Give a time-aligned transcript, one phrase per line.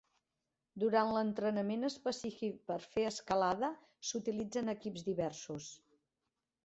[0.83, 3.69] Durant l'entrenament específic per fer escalada
[4.09, 5.69] s'utilitzen equips diversos.